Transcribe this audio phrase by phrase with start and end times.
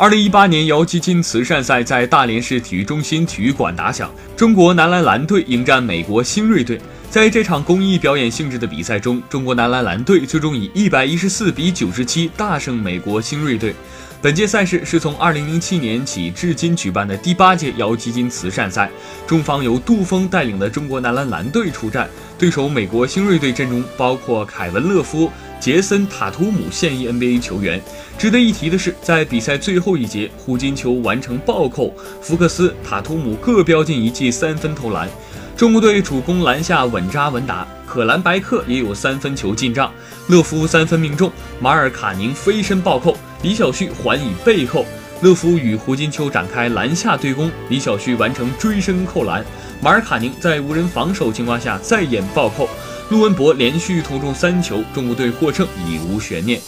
[0.00, 6.80] 二零一八年姚基金慈善赛在大连市体育中心体育馆打响，中国男篮蓝队迎战美国新锐队。
[7.10, 13.74] 在这场公益表演性质的比赛中，中国男篮蓝队最终以一百一十四比九十七大胜美国新锐队。
[14.22, 18.90] 本届赛事是从二零零七年起至今举办的第八届姚基金慈善赛，
[19.26, 22.08] 中方由杜峰带领的中国男篮蓝队出战，
[22.38, 25.30] 对手美国新锐队阵容包括凯文·勒夫。
[25.60, 27.80] 杰森·塔图姆现役 NBA 球员。
[28.18, 35.08] 值得一提的是，在比赛最后一节，胡金秋完成暴扣，福克斯、塔图姆各飙进一记三分投篮。
[35.56, 39.92] 中国队主攻篮下稳扎稳打，可兰白克也有三分球进账，
[40.28, 41.30] 勒夫三分命中，
[41.60, 44.86] 马尔卡宁飞身暴扣，李晓旭还以背扣。
[45.22, 49.44] 勒夫与胡金秋展开篮下对攻，李晓旭完成追身扣篮，
[49.82, 52.68] 马尔卡宁在无人防守情况下再演暴扣。
[53.08, 56.60] 陆文博连续投中三球，中国队获胜已无悬念。